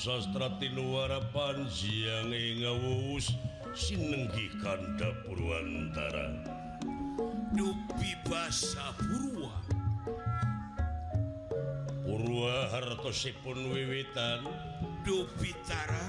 [0.00, 3.36] sastratinuara Panjiang ngawus
[3.76, 6.40] sinenggi kanda Purwantara.
[7.52, 9.52] Dupi basa Purwa.
[12.00, 14.48] Purwa hartosipun wiwitan.
[15.04, 16.08] Dupitara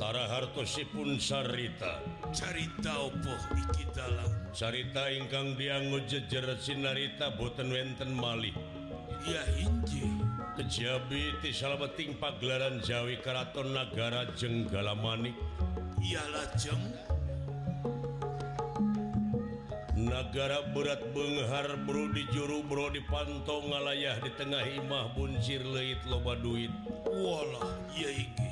[0.00, 0.24] Tara.
[0.32, 2.00] Hartosipun sarita.
[2.32, 8.56] Carita opo iki dalam Carita ingkang dianggo jejer sinarita boten wenten malih.
[9.28, 15.32] Ya inji kejabi di salabeting pagelaran Jawi Karaton Nagara Jenggala Manik
[16.04, 16.82] Iya lajeng
[20.02, 26.02] Nagara berat Benghar Bro di juru Bro di pantong ngalayah di tengah imah buncir leit
[26.10, 26.74] loba duit.
[27.06, 28.50] Walah iya iki.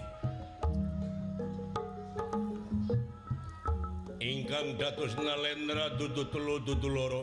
[4.22, 7.22] Ingkang datus nalendra dudu telu dudu loro.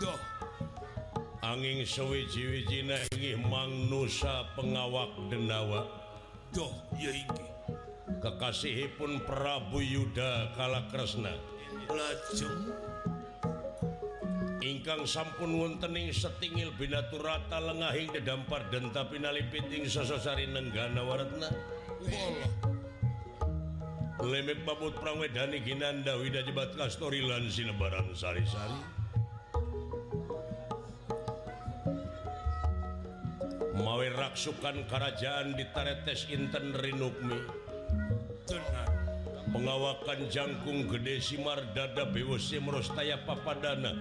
[0.00, 0.27] Duh.
[1.48, 5.88] angin sewiji-wijinangi Mang Nusa pengawak denawa.
[6.52, 7.44] Doh ya iki
[8.20, 11.32] kekasihipun Prabu Yuda kala Kresna
[11.88, 12.72] lajeng.
[14.60, 21.48] Ingkang sampun wontening setingil binaturata lengahing dedampar denta pinalipiting sososari nenggana waratna.
[24.20, 28.97] Lemek babut prangwedani ginanda wida jebat kastori lan sinebaran sari-sari.
[33.88, 37.40] Mawe raksukan kerajaan di taretes inten rinukmi.
[39.48, 43.96] Pengawakan jangkung gede simar dada bewesi merostaya papadana.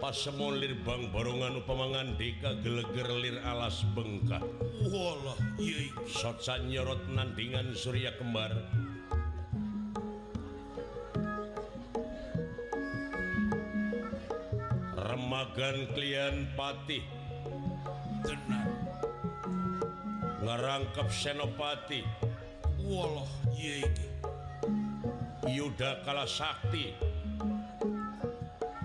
[0.00, 4.40] Pasemolir bang barongan upamangan deka geleger lir alas bengkak.
[4.88, 6.08] Walah ya iki.
[6.08, 8.56] Sotsa nyorot nandingan surya kembar.
[14.96, 17.04] Remagan klien patih.
[18.24, 18.65] Tenan
[20.46, 22.06] ngerangkep senopati.
[22.86, 23.26] Walah
[23.58, 24.06] ya iki.
[25.50, 26.94] Yuda kala sakti.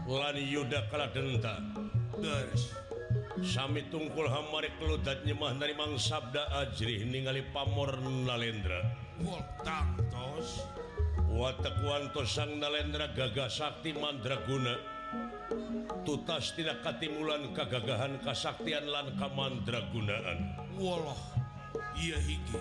[0.09, 1.61] Lan Yuda kala denta
[2.17, 2.73] garis.
[3.45, 8.81] Sami tungkul hamari keludat nyemah dari mang sabda ajrih ningali pamor nalendra.
[9.22, 10.66] Wal tangtos
[11.31, 14.75] Watak wanto sang nalendra gagah sakti mandraguna.
[16.03, 20.59] Tutas tidak katimulan kagagahan kasaktian lan kamandragunaan.
[20.75, 21.41] Walah
[21.95, 22.59] ia hiji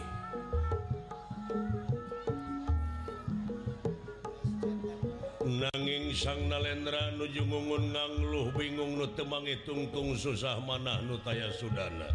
[5.61, 12.09] nanging sang nalendra nuju ngungun ngangluh bingung nu temangi tungtung susah manah nu taya sudana.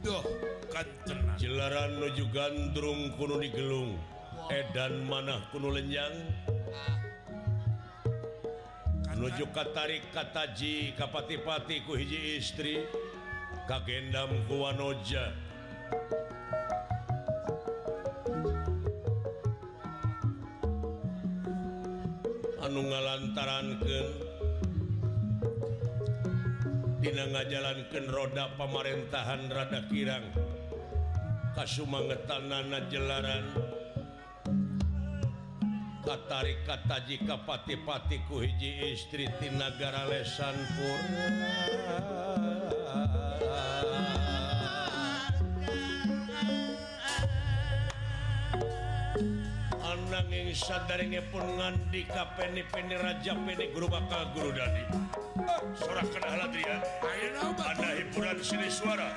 [0.00, 0.24] Duh,
[1.36, 3.98] jelaran nuju gandrung kuno digelung.
[4.48, 6.14] Edan manah kuno lenyang.
[9.16, 12.84] nuju katarik kataji kapati-pati ku hiji istri.
[13.66, 15.32] Kagendam ku wanoja.
[23.36, 24.08] lantarankan
[27.04, 30.24] Dina ngajalankan roda pemerintahan rada Kirang.
[31.52, 33.44] Kasumangetanana jelaran
[36.00, 41.28] Katarik kataji kapati-pati ku hiji istri Tinagara Lesan Purna
[50.06, 54.82] nanging sadaringe pun ngandi kapeni peni raja peni guru bakal guru dadi.
[54.86, 56.78] Eh, Sorak kena halat dia
[57.58, 59.10] ada hiburan sini suara.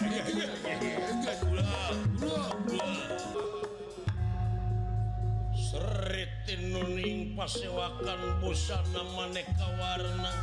[5.53, 10.33] Seritin nuning pasewakan busana maneka warna.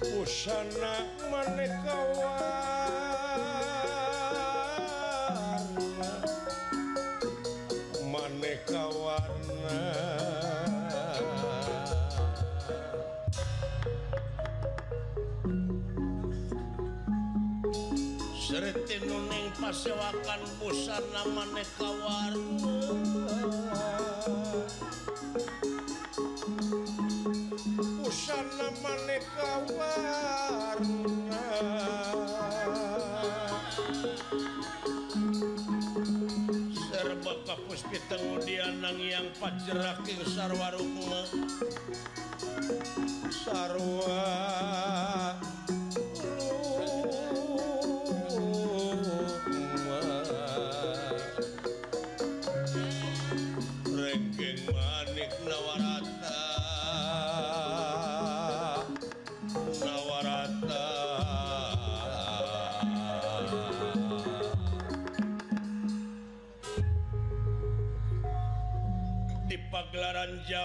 [0.00, 0.94] Busana
[1.28, 2.59] maneka warna.
[18.50, 22.82] Sertining pasewakan busana maneka warna
[27.94, 31.46] Busana maneka warna
[36.74, 41.22] Serba kapuspi tengudianang yang pajeraking sarwa rukma
[43.30, 44.26] Sarwa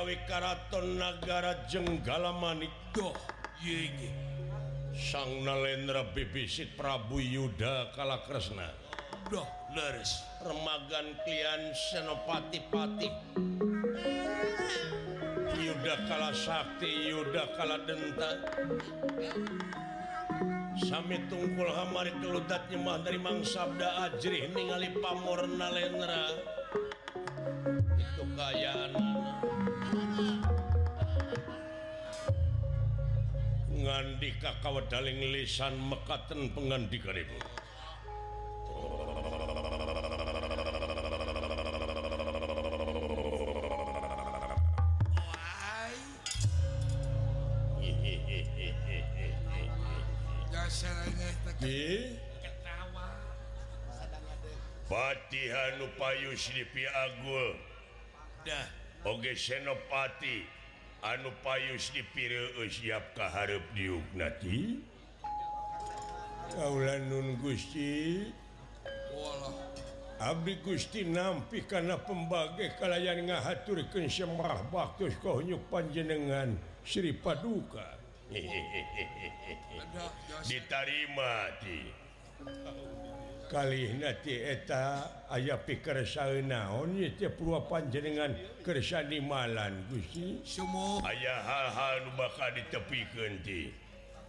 [0.06, 3.18] Jawi Karaton Nagara Jenggala Manik Doh,
[3.58, 4.14] ye ge.
[4.94, 8.70] Sang Nalendra Bibisit Prabu Yuda Kalakresna.
[9.34, 10.22] Doh, leres.
[10.46, 13.10] Remagan Klian Senopati Pati.
[15.58, 18.30] Yuda Kala Sakti Yuda Kala Denta
[20.86, 26.30] Sami tungkul hamari keludat nyemah dari Mang Sabda Ajrih ningali pamor Nalendra.
[27.98, 28.94] Itu kayaan
[33.76, 37.42] ngandika kawadaling lisan mekaten pengandikanipun
[54.86, 57.58] Patihan upayu silipi Agul
[58.46, 58.85] dah.
[59.06, 60.42] Oge senopati
[61.06, 62.34] anu payus dipir
[62.66, 64.82] siap keharep diuknati
[66.56, 68.26] kaulan Nun Gusti.
[69.12, 69.54] Walah.
[70.16, 76.56] Abdi Gusti nampi karena pembagai kalayan ngahaturkan semrah baktus kohnyuk panjenengan.
[76.86, 77.98] Sri Paduka.
[78.32, 78.82] Hehehe
[80.50, 81.78] ditarima di
[83.48, 86.98] kali nanti eta aya pikir oh, naon
[87.70, 88.34] panjenengan
[88.66, 90.42] kersa di malan Gusti.
[90.42, 91.02] Semua.
[91.06, 93.86] Aya hal-hal bakal ditepikenti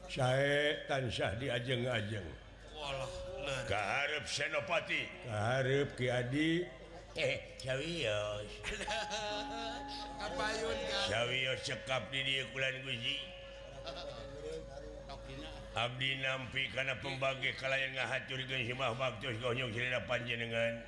[0.07, 2.27] saya tansah diajeng-ajeng.
[3.67, 5.03] Keharep senopati?
[5.27, 6.67] Keharep kiadi
[7.17, 8.45] eh cawios
[11.09, 13.17] cawios cekap di dia kulan Gusti.
[15.77, 20.81] Abdi nampi karena pembagi kalau yang ngahacurkan himah baktus konyong selera panjenengan.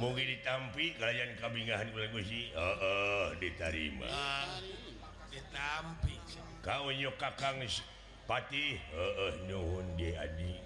[0.00, 4.46] Mungkin ditampi kalian kabingahan kula Gusti oh, oh, diterima ah,
[5.28, 6.16] ditampi.
[6.64, 7.60] Kau nyok kakang
[8.24, 10.56] patih oh, oh, nuhun di adi.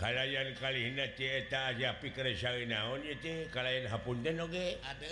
[0.00, 4.80] Kalian kali hina tieta aja pikir saya naon itu kalian hapunten oge?
[4.80, 5.08] Ada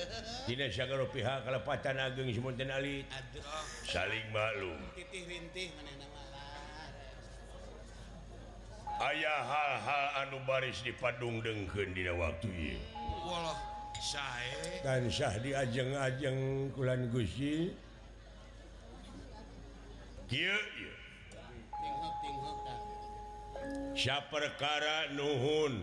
[0.48, 3.44] tidak sagaro pihak kalepatan ageng semunten alit aduh.
[3.84, 4.80] Saling maklum.
[4.96, 6.13] Titih rintih mana
[9.00, 12.78] ayaah haha anu baris di Padung dengkendina waktu
[14.84, 17.72] dan Syah di ajeng-ajeng kulan Gusi.
[24.28, 25.80] Perkara Nuhun.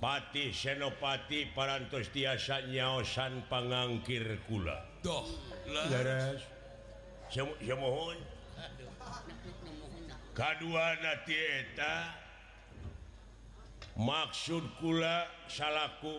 [0.00, 4.84] Patih Senopati parantos tiasa nyaosan pangangkir kula.
[5.00, 5.24] Doh
[7.80, 8.16] mohon
[10.34, 12.14] kaduanata
[13.94, 16.18] maksud kula salahku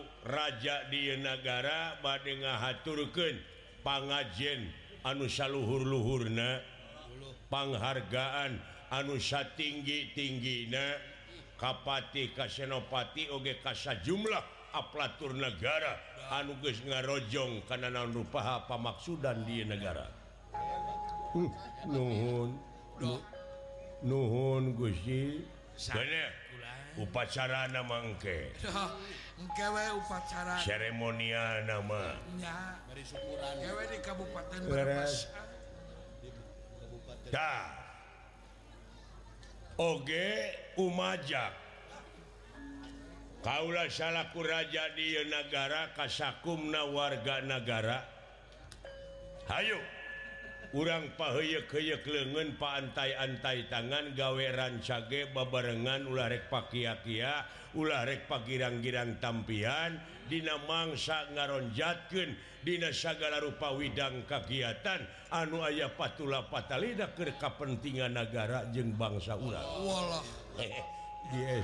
[0.88, 3.36] di negara badde ngahaturken
[3.84, 4.72] pangajen
[5.04, 6.64] anusaluhur-luhurna
[7.52, 8.56] penghargaan
[8.90, 10.96] anusa tinggi-tinggina
[11.60, 15.96] kapati Kasenopati Oge kasa jumlah aplatur negara
[16.32, 20.04] anuges ngarojong karena naon rupaha pamaksudan di negara.
[21.86, 22.50] nuhun
[24.02, 25.44] nuhun Gusti
[26.96, 28.56] upacara namangke.
[29.36, 30.56] Upacara.
[30.64, 32.16] Seremonial nama.
[32.96, 34.60] Di Kabupaten
[39.76, 41.52] Oge umajak
[43.44, 48.02] Kaula salahku raja di negara kasakumna warga negara.
[49.52, 49.95] Hayuk
[50.70, 51.14] kurang
[52.06, 57.46] lengan paantai-antai tangan gaweran cage bebarengan ularek pakia-kia
[57.76, 62.34] ularek pagirang-girang tampian Dina mangsa ngaronjatken
[62.66, 69.82] Dina sagala rupa widang kegiatan anu ayah patula patalida ke kepentingan negara jeung bangsa ulangwala
[69.86, 70.24] walah.
[71.26, 71.58] Dia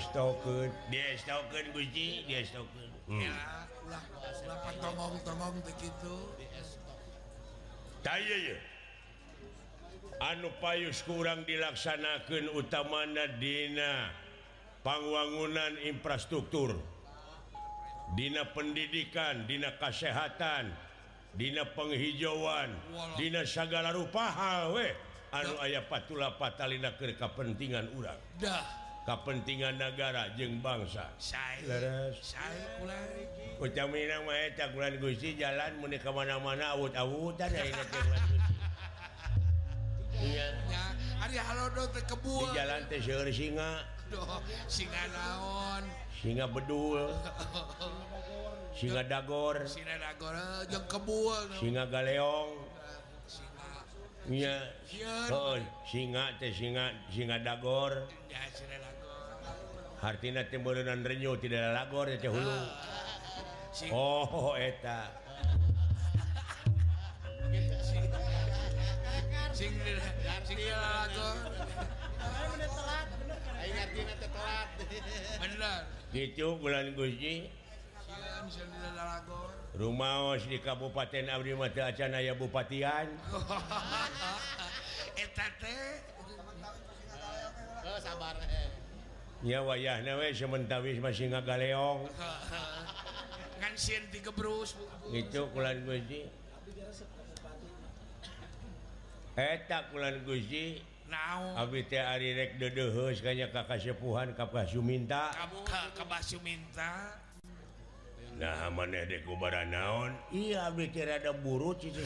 [10.20, 14.10] anu payus kurang dilaksanakan utamana Dina
[14.82, 16.76] pangwangunan infrastruktur.
[18.12, 20.68] Dina pendidikan Dina kesehatan
[21.32, 22.68] Dina penghijauan
[23.16, 24.92] Dina segala rupa hal we.
[25.32, 28.20] Anu aya patula patalina ke kepentingan urang.
[28.36, 28.60] Dah.
[29.02, 31.08] Kepentingan negara jeng bangsa.
[31.16, 32.78] Saya saya
[35.40, 37.50] jalan menikah mana-mana awut-awutan
[42.54, 42.82] jalan
[43.32, 43.70] singa.
[44.68, 45.84] Singa naon?
[46.20, 47.08] Singa bedul.
[48.78, 49.56] Singa dagor.
[49.62, 49.68] Eh,
[51.60, 52.52] singa galeong.
[54.26, 54.56] Singa.
[56.40, 57.92] Singa singa dagor.
[60.02, 62.42] Hartina teh dan Renyo tidak lagor ya hulu.
[62.42, 63.94] Ah, ah, ah.
[63.94, 65.21] Oh eta.
[69.52, 69.72] sing
[70.48, 73.08] sing ya telat
[73.60, 74.68] aing artinya teh telat
[75.44, 75.80] bener
[76.12, 77.52] gitu bulan gusti
[79.72, 83.08] Rumaos di Kabupaten Abdi Mata Acan aya Bupatian.
[85.24, 85.96] Eta teh.
[87.80, 88.68] Oh, sabar eh.
[89.40, 92.04] Ya wayahna we sementawis masih ngagaleong.
[93.64, 94.76] Ngan sieun ti gebrus.
[95.08, 96.41] Gitu kulan Gusti.
[99.68, 100.84] tak bulan Guzi
[103.20, 105.32] kayaknya ka sepuhan Ka Suminta
[106.40, 106.92] minta
[108.36, 111.32] nah maneh dekubara naon iya buru ada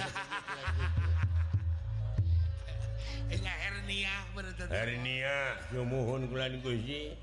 [3.27, 4.71] Enya hernia berarti.
[4.71, 7.15] hernia sumuhun kulan Guzi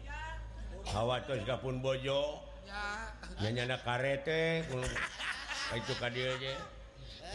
[0.92, 3.12] awa terus kapun bojo Ya.
[3.44, 4.64] Nyanyana karete
[5.78, 6.56] itu ka dieu ge.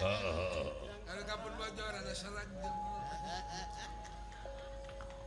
[0.00, 0.66] Heeh.
[0.66, 0.97] oh, oh.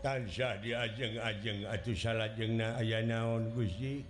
[0.02, 4.02] Tansah diajeng ajeng atuh salahjengna aya naon Gusti?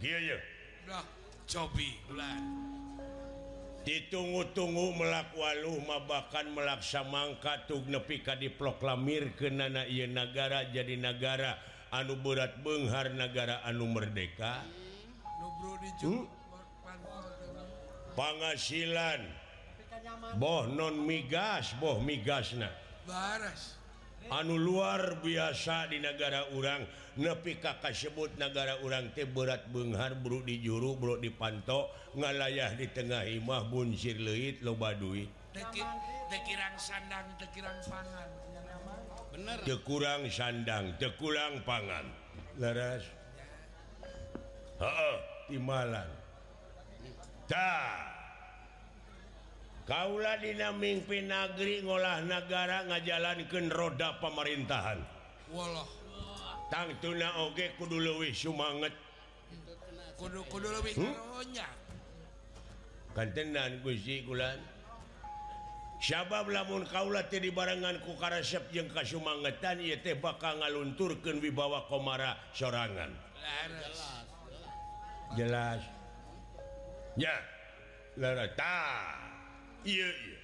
[3.82, 11.58] Ditunggu-tunggu melakualu mabakan melaksa mangka tug nepi ka diproklamir ke nana ia negara jadi negara
[11.92, 14.64] anu berat Benghar negara anu merdeka.
[16.04, 16.28] Hmm?
[18.16, 19.22] penghasilan
[20.38, 22.70] boh non migas boh migasna.
[23.08, 23.78] Baras.
[24.30, 26.86] Anu luar biasa di negara urang
[27.18, 32.86] nepi kakak sebut negara urang teh berat Benghar Bro di juru Bro dipanto ngalayah di
[32.94, 35.28] tengah imah bunsir leit loba duit.
[36.32, 36.78] Tekirang
[40.30, 42.06] sandang tekulang pangan.
[42.62, 43.04] Leras
[45.52, 46.10] timalan.
[47.46, 47.68] Ta
[49.92, 55.04] Kaula dina dinamimpi negeri ngolah negara ngajalankeun roda pemerintahan
[55.52, 55.84] Walah.
[56.72, 58.96] Tangtuna oge kudu leuwih sumanget
[60.16, 61.12] kudu kudu leuwih hmm?
[61.12, 63.12] karonya hmm?
[63.20, 64.64] kantenan Gusti kulan
[66.00, 72.42] Sabab lamun kaula teh dibarengan ku karesep jeung kasumangetan ieu teh bakal ngalunturkeun wibawa komara
[72.58, 73.14] sorangan.
[73.38, 74.02] Jelas.
[75.38, 75.82] Jelas.
[77.22, 77.38] Ya.
[78.18, 78.50] Lara
[79.82, 80.38] Iye, iye.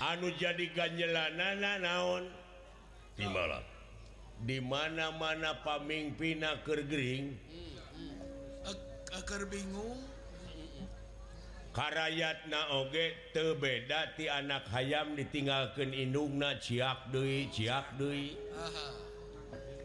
[0.00, 2.24] anu jadi ganjelanana naon?
[3.18, 3.60] Dimana
[4.38, 9.18] di mana-mana pamingpina kergering hmm, hmm.
[9.18, 9.98] akar bingung.
[11.74, 18.34] Karayat naoge tebeda ti anak hayam ditinggalkan indungna ciak deui ciak deui.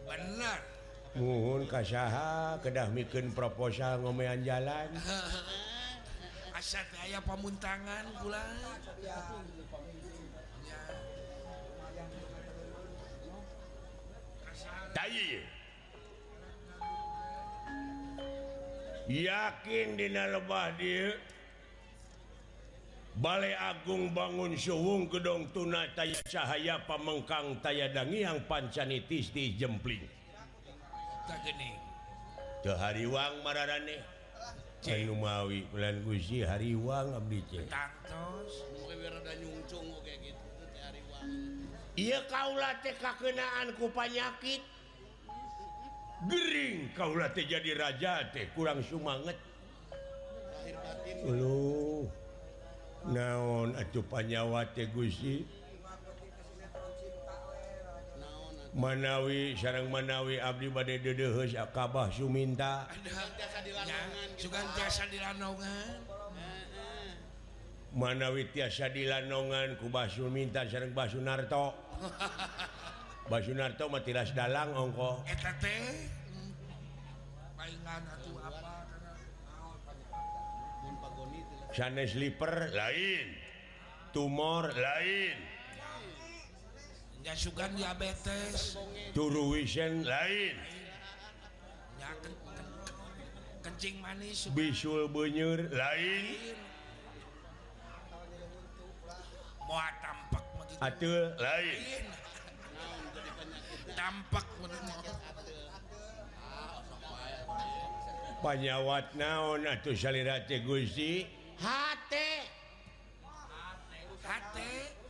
[0.08, 0.58] Benar.
[1.14, 4.90] Nuhun kasaha kedah mikeun proposal ngomean jalan.
[6.54, 8.54] asa aya pamuntangan pulang
[19.04, 21.12] yakin Dina lebah dia?
[23.14, 30.02] Balai Agung bangun Suwung gedong tuna taya cahaya pamengkang tayadangi yang pancanitis di jempling
[32.66, 34.13] Tehariwang marane
[34.84, 37.16] Numawi bulan Guzi hariwang
[41.94, 44.60] Iya kaulah kakenaan ku panyakit.
[46.28, 49.40] Gering kaulah teh jadi raja teh kurang sumanget.
[50.52, 51.16] Lahir batin.
[51.32, 51.64] Halo
[53.08, 55.48] naon atuh panyawa teh Guzi
[58.74, 62.90] Manawi sarang Manawi Abdi bade badai Dedehkabah Suminta.
[67.94, 71.70] Manawi tiasa di Lanongan kuba Suminta sarang Basunarto
[73.30, 75.22] Basunarto Matilas Dalang ongko.
[81.70, 83.38] Sanes liper lain.
[84.10, 85.53] Tumor lain.
[87.24, 88.76] ya sugan diabetes.
[89.16, 90.54] Turu wisen lain.
[91.96, 92.66] Ya, ken, ken,
[93.64, 94.44] kencing manis.
[94.44, 94.56] Sugan.
[94.60, 96.54] bisul benyur lain.
[99.64, 100.44] Mau tampak
[100.84, 102.04] atul lain.
[103.96, 104.44] Tampak
[108.44, 111.24] panyawat naon atuh salirate Gusti?
[111.56, 112.44] Hati
[114.24, 115.03] hati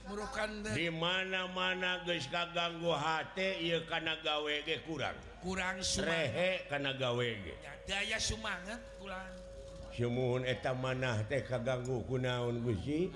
[0.76, 3.32] di mana-mana guys kaganggu H
[3.88, 5.16] karena gaWG kurang.
[5.40, 9.28] Kurang surehe karena gaWG daya semangat pulang
[9.92, 13.12] semun eta manah teh kaganggu kunaon Gusi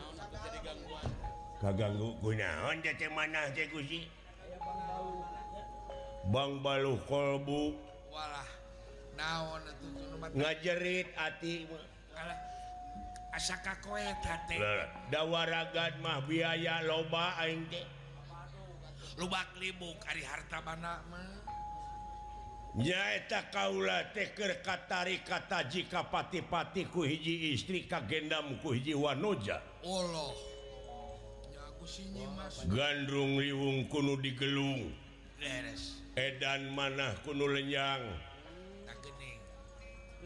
[1.58, 4.04] kaganggu kunaon teh manah teh Gusi
[6.28, 7.72] Bang balu kolbu.
[8.12, 8.48] Walah
[9.16, 9.64] naon
[10.36, 11.64] ngajerit ati
[12.12, 12.47] alah.
[13.38, 17.86] asaka koetawaragan mah biaya loba aing teh.
[19.18, 27.82] Lubak libuk Ari harta bananyaeta kaula teh keur katari kata jika pati-pati ku hiji istri
[27.86, 30.32] kagendam ku hiji wanoja Allah
[32.68, 34.92] gandrung liwung kuno digelung.
[36.18, 38.27] Edan manah kuno lenyang.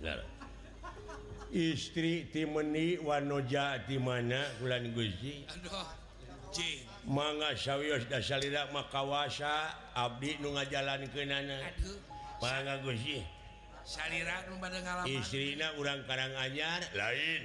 [0.00, 0.20] Eh?
[1.50, 5.46] istri timeni Wanoja di mana bulan Guji
[7.06, 11.58] manga sawwios dasalidak makawasa Abdi nu ngajalan ke nana
[12.38, 13.22] manga Guji
[15.08, 17.42] istrina urang Karang Anyar lain.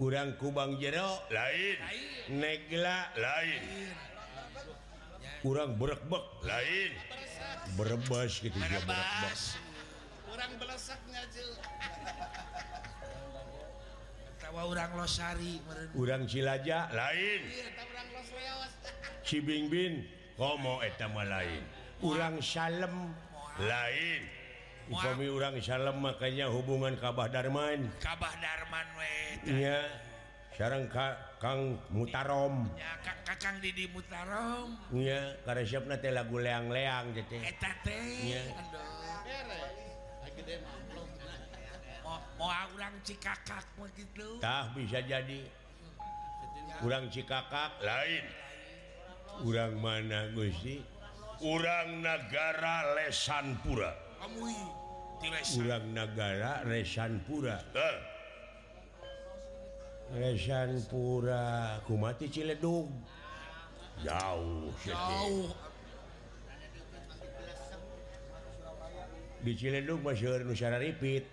[0.00, 1.76] Urang Kubang Jero lain.
[2.30, 3.62] Negla lain.
[5.40, 6.92] kurang berekbek lain.
[7.78, 9.56] Berebas gitu dia berebas.
[10.30, 11.48] kurang belesaknya ngajil
[14.50, 15.88] tawa orang losari meren.
[15.94, 17.40] orang cilaja lain.
[19.22, 19.92] Cibing bin
[20.34, 21.62] komo etama lain.
[22.02, 23.14] Orang salem
[23.62, 24.22] lain.
[24.90, 27.94] Upami orang salem makanya hubungan kabah darman.
[28.02, 29.14] Kabah darman we
[29.62, 29.86] iya.
[30.58, 32.68] Sarang ka Kang mutarom.
[33.64, 34.76] Didi mutarom.
[36.12, 37.16] Lagu leang-leang
[43.00, 43.64] Cikakak
[44.76, 45.40] bisa jadi.
[46.84, 48.24] Urang Cikakak lain.
[49.40, 50.84] Urang mana Gusti
[51.40, 53.96] Urang negara lesanpura.
[55.56, 57.64] Kurang negara lesanpura.
[57.72, 58.19] Eh
[60.10, 62.90] Resanpura kumati Ciledug.
[64.02, 65.46] Jauh jauh.
[69.40, 71.24] Di Ciledug masyhur Nusara Ripit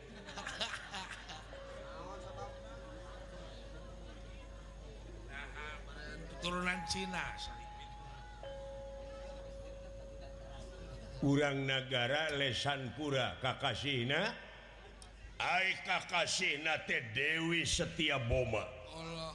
[6.48, 7.26] turunan Cina.
[11.26, 14.47] Urang negara Lesanpura Kakasina
[15.38, 16.65] Kakasih
[17.13, 18.65] Dewi setia boma.
[18.93, 19.34] Allah.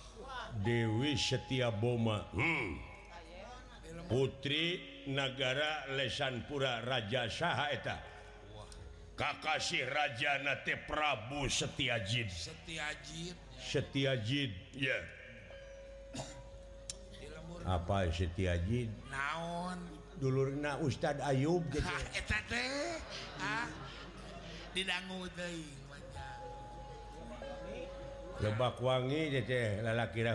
[0.66, 2.26] Dewi setia boma.
[2.34, 2.92] Hmm.
[4.10, 4.76] Putri
[5.08, 7.96] negara Lesanpura Raja Sahaeta
[9.16, 14.92] Kakasih Raja Nate Prabu Setiajid Setiajid Setiajid ya.
[14.92, 15.02] Yeah.
[17.62, 19.78] apa Setiajid naon?
[20.20, 21.88] Dulur na Ustadz Ayub gitu.
[23.42, 23.66] Ah,
[24.70, 25.82] Didanggu deui.
[28.42, 30.26] lebak wangi teh lalaki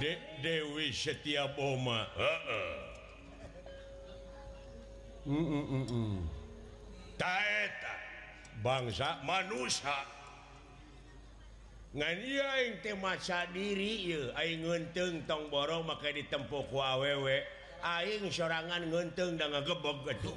[0.00, 2.08] De Dewi setiap Oma
[5.26, 5.84] mm -mm -mm.
[5.92, 6.16] mm.
[7.20, 7.94] taeta
[8.64, 10.16] bangsa manusia.
[11.96, 13.16] Ngannya yang tema
[13.52, 14.12] diri
[14.60, 17.55] ngentung tong borong maka ditempuh ku awewek
[17.86, 20.34] aing sorangan ngentung dan ngegebog gitu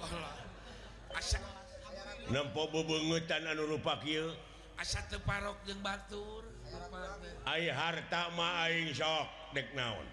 [2.30, 4.30] nempo bebengutan anu rupa kieu?
[4.80, 6.46] asa teu parok jeung batur.
[7.44, 10.08] Ai harta mah aing sok dek naon.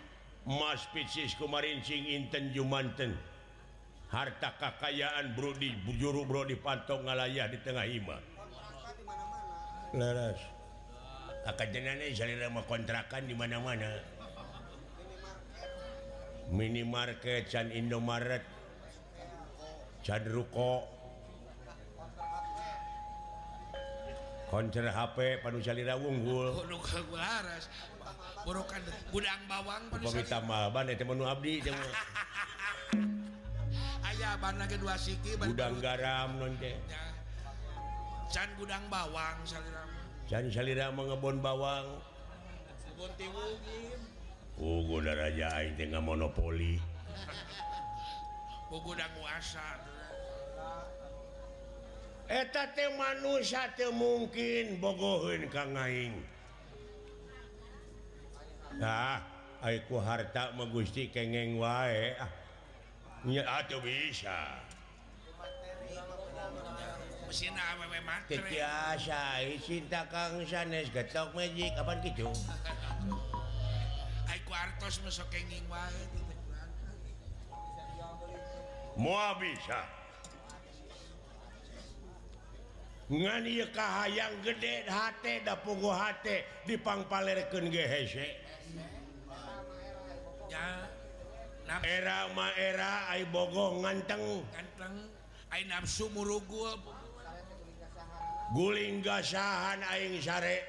[0.48, 3.14] Emas picis kumarincing inten jumanten.
[4.10, 5.70] Harta kakayaan bro di
[6.00, 8.18] juru bro di pantong ngalayah di tengah hima
[9.94, 10.38] leres
[11.46, 14.15] akajenane salira mah kontrakan di mana-mana.
[16.50, 18.42] minimarket Can Indomaret
[20.06, 20.86] Cako
[24.46, 26.62] konser HP panusalira unggul oh,
[29.10, 29.82] gudang bawang
[31.26, 31.54] Abdi
[34.70, 34.94] kedua
[35.50, 36.30] gudang garam
[38.30, 39.86] Can gudang bawang salira
[40.26, 41.86] Can salira mengebon bawang.
[44.56, 46.80] Raja aing teh monopoli.
[53.92, 55.42] Mungkin bogohun
[58.76, 59.22] Nah
[59.62, 62.16] aku harta mah Gusti kengeng wae.
[62.20, 62.32] Ah,
[63.24, 64.60] nya atuh bisa.
[69.62, 72.30] Cinta Kang sanes getok magic Kapan gitu
[74.56, 76.04] wartos masuk kenging wae
[78.96, 79.84] moa bisa.
[83.06, 88.28] Ngan ieu kahayang gede hate da puguh hate dipangpalerkeun ge hese.
[90.50, 90.88] Ya
[91.66, 94.42] Nap era ma era ai bogoh nganteng.
[94.50, 94.96] Ganteng.
[95.52, 96.74] ai nafsu murugul.
[98.56, 100.66] Guling gasahan aing sare.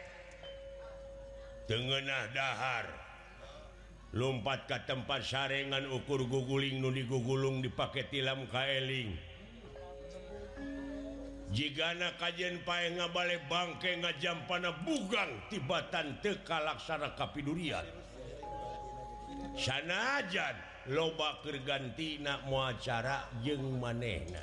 [1.66, 3.07] Tengenah dahar.
[4.18, 9.14] lompat ke tempat sarengan ukur guguling nu digugulung dipakai tilam kaeling
[11.54, 17.86] jika anak kajian pae ngabalik bangke ngajampana bugang tibatan teka laksana kapidurian
[19.54, 20.58] sanajan
[20.90, 24.42] loba kergantina muacara jeng manehna.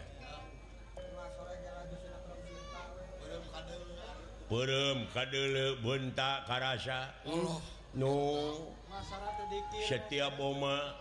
[4.44, 7.10] Perem kadele bentak karasa.
[7.24, 7.32] Oh.
[7.32, 7.58] Allah
[7.94, 8.14] no
[9.86, 10.94] setiap Oma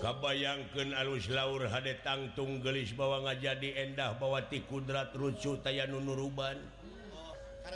[0.00, 6.56] kabayangkan alus laur hade tangtung gelis bawa ngaja di endah bawati kudrat rucu taya nunuruban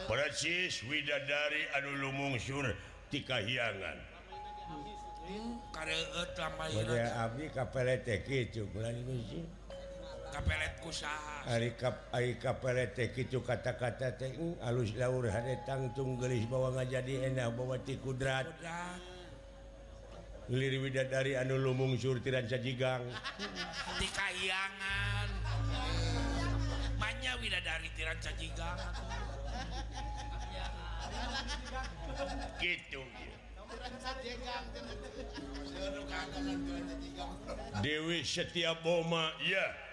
[0.08, 2.72] persis widadari anu lumungsur
[3.12, 3.98] tika hiangan
[5.28, 5.60] hmm.
[5.60, 7.14] hmm.
[7.20, 9.59] Abdi kapel teki bulan ini sih
[10.90, 11.46] kusaha.
[11.46, 15.28] Ari kap ai kapelet teh kitu kata-kata teh uh, alus laur
[15.62, 18.48] tangtung gelis bawa ngajadi jadi bawa ti kudrat.
[20.50, 23.06] Lir widadari anu lumung surtiran sajigang.
[24.02, 25.30] Di kayangan.
[26.98, 28.78] Manya widadari tiran sajigang.
[32.58, 33.02] Gitu
[37.80, 39.89] Dewi setiap Boma ya yeah.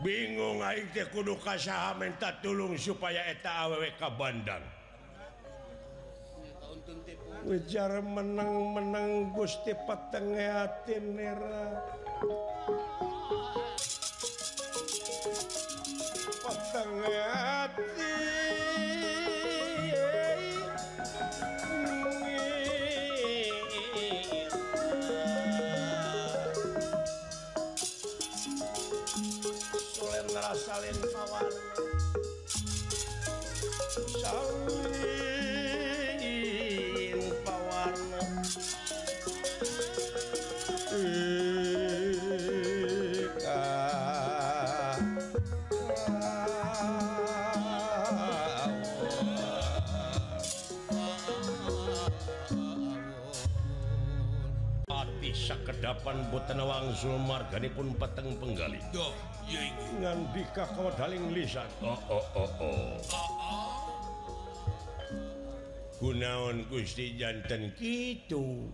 [0.00, 0.64] bingung
[1.12, 4.64] kudu kasaha minta tulung supaya eta awwK Bandang.
[7.40, 11.80] Ujar menang-menang Gusti petengahati merah
[55.50, 58.78] sakedapan boten wangsul marganipun peteng penggali.
[60.30, 61.66] Dikah kau daling lisan.
[61.82, 62.94] Oh Oh Oh Oh.
[65.98, 68.70] Gunaon Gusti jantan gitu.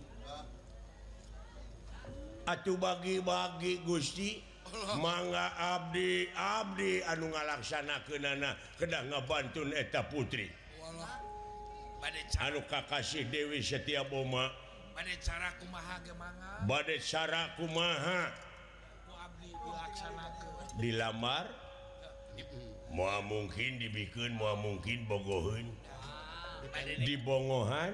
[2.45, 4.45] Atuh bagi-bagi Gusti.
[4.99, 8.19] Mangga Abdi Abdi anu ngalaksana ke
[8.77, 10.51] kedah ngabantun eta putri.
[10.77, 11.23] Walah.
[12.45, 14.66] anu Kakasih Dewi setiap Boma.
[14.97, 15.95] bad cara kumaha
[16.65, 18.33] bad cara kumaha?
[20.81, 21.45] Dilamar?
[22.89, 25.69] Mua mungkin dibikin mua mungkin bogohun
[27.05, 27.93] dibongohan?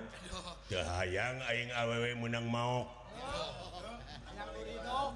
[0.71, 2.87] Kehaang aing awewe menang mau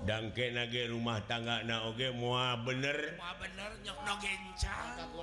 [0.07, 3.71] dangke nage rumah tangga nage mua bener, Mua bener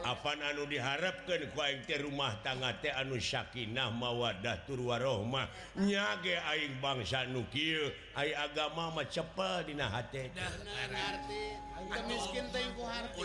[0.05, 5.49] apa anu diharapkan kuingte rumah tangga teh anu Syakinah mawadah turwarohmah
[5.81, 10.29] nyage aing bangsa nukil ay agama mah cepel dina hati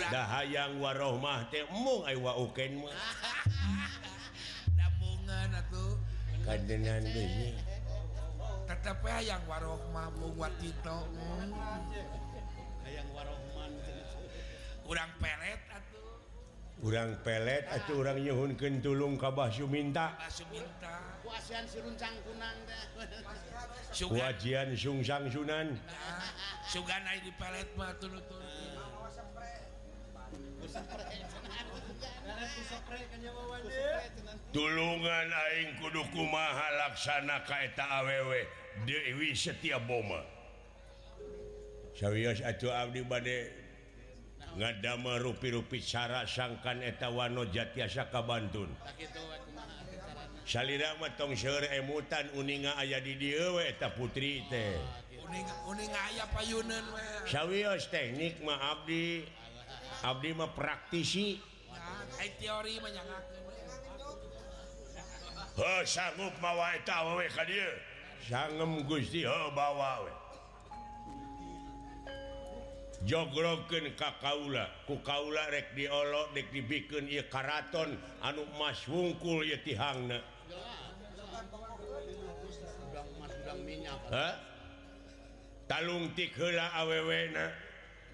[0.08, 2.96] dah hayang warohmah teh mung ay wa uken mah.
[6.50, 7.69] Kadenan deui.
[9.20, 10.98] yang warohmah buat itu
[14.88, 15.22] kurang hmm.
[15.22, 15.62] pelet
[16.80, 20.16] kurang pelet atau orang Yuhun Kenulung Kabah Suminta.
[23.92, 25.76] Suwajian Sungsang Sunan.
[26.72, 28.48] Sugan di pelet mah tulu-tulu
[34.50, 38.50] tulungan Aing kuduku maha laksana kaeta awewe
[38.88, 40.24] Dewi setiap boma.
[41.94, 43.52] Serius acuh Abdi bade
[44.56, 48.72] ngadama rupi-rupi cara sangkan eta wano jatiasa kabantun
[50.50, 54.82] salira matong seur emutan uninga aya di diewe eta putri teh.
[55.70, 56.82] Uninga ayah payunan
[57.30, 59.22] serius teknik ma Abdi.
[60.04, 61.40] Abdi mah praktisi.
[62.40, 63.48] Teori mah nyangakeun.
[65.60, 66.72] Heh sanggup mawa
[68.24, 70.14] Sangem Gusti heuh bawa we.
[73.08, 74.68] jogrogken ka kaula.
[74.84, 77.96] Ku kaula rek diolok dek dibikeun ieu karaton.
[78.24, 80.20] Anu mas wungkul ieu tihangna
[85.70, 87.54] talungtik heula awewena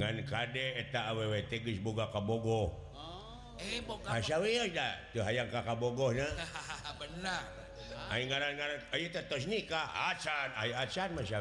[0.00, 1.52] ngan Kdek eta awwT
[1.84, 3.60] boga kabogo oh.
[3.60, 6.16] eh, ah, hayang Kabogo
[8.10, 9.86] ngaran-tos nikah.
[10.10, 11.38] Acan Masya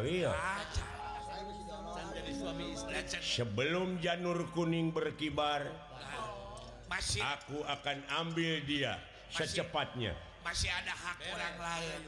[3.23, 5.65] sebelum janur kuning berkibar
[6.89, 8.97] masih aku akan ambil dia
[9.30, 10.13] secepatnya.
[10.39, 11.99] masih ada hak orang lain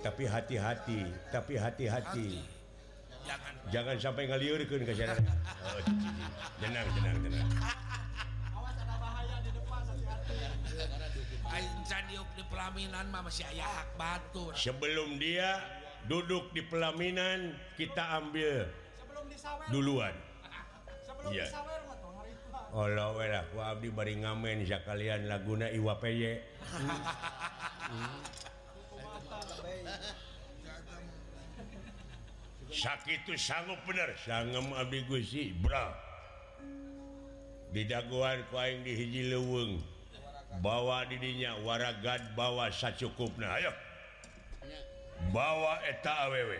[0.00, 1.02] tapi hati-hati
[1.34, 2.55] tapi hati-hati.
[3.26, 5.18] jangan jangan sampai ngaliurkeun ke sana.
[5.66, 5.80] Oh,
[6.62, 7.48] tenang tenang tenang
[8.54, 10.36] awas ada bahaya di depan hati-hati.
[11.56, 15.58] Insan diuk di pelaminan mah masih aya hak batur sebelum dia
[16.06, 19.66] duduk di pelaminan kita ambil sebelum disawer.
[19.74, 20.14] duluan.
[21.02, 21.46] Sebelum ya.
[21.50, 21.80] disawer
[22.76, 26.44] Allah welah ku abdi bari ngamen sakalian laguna iwa peye.
[32.70, 36.06] sakit sanggup bener sangem Abigusi Bra
[37.76, 39.82] didaguan koing dihiji leweng.
[40.64, 43.60] Bawa didinya waragad bawa sacukupna.
[43.60, 43.68] Ayo.
[45.28, 46.56] Bawa eta awewe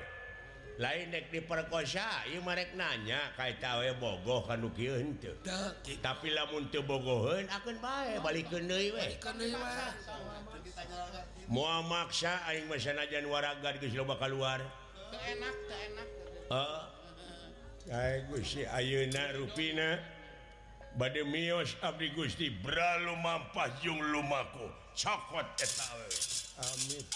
[0.76, 5.32] lain dek diperkosa ieu marek nanya ka eta awewe bogoh kanu kieu henteu
[6.04, 9.06] tapi lamun teu bogoheun akeun bae balikeun deui we.
[11.48, 14.60] Moal maksa aing mah sanajan waragad geus loba kaluar.
[18.30, 19.98] Gusti Ayeuna Ruina
[20.98, 24.70] bad mios Abdi Gusti Bralu mampah Jung Lumaku.
[24.96, 25.46] Cokot
[26.56, 27.06] Amit